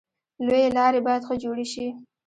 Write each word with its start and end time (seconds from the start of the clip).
لویې 0.45 0.69
لارې 0.77 0.99
باید 1.05 1.25
ښه 1.27 1.35
جوړې 1.43 1.65
شي. 1.71 1.87